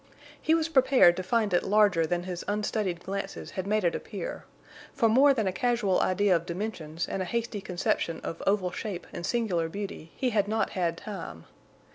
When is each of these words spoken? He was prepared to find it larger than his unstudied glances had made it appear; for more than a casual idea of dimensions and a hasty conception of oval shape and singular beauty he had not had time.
He 0.41 0.55
was 0.55 0.67
prepared 0.67 1.15
to 1.17 1.21
find 1.21 1.53
it 1.53 1.61
larger 1.61 2.07
than 2.07 2.23
his 2.23 2.43
unstudied 2.47 3.03
glances 3.03 3.51
had 3.51 3.67
made 3.67 3.83
it 3.83 3.93
appear; 3.93 4.45
for 4.95 5.07
more 5.07 5.31
than 5.31 5.45
a 5.45 5.51
casual 5.53 5.99
idea 6.01 6.35
of 6.35 6.47
dimensions 6.47 7.07
and 7.07 7.21
a 7.21 7.25
hasty 7.25 7.61
conception 7.61 8.19
of 8.21 8.41
oval 8.47 8.71
shape 8.71 9.05
and 9.13 9.23
singular 9.23 9.69
beauty 9.69 10.11
he 10.15 10.31
had 10.31 10.47
not 10.47 10.71
had 10.71 10.97
time. 10.97 11.45